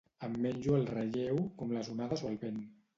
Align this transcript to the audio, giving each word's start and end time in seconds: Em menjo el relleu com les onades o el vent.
Em 0.27 0.37
menjo 0.45 0.79
el 0.79 0.89
relleu 0.95 1.39
com 1.63 1.77
les 1.79 1.95
onades 1.97 2.27
o 2.29 2.35
el 2.35 2.45
vent. 2.47 2.63